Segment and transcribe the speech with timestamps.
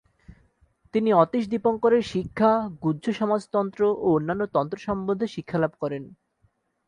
[0.93, 2.51] তিনি অতীশ দীপঙ্করের শিক্ষা,
[2.83, 6.03] গুহ্যসমাজতন্ত্র ও অন্যান্য তন্ত্র সম্বন্ধে শিক্ষালাভ করেন।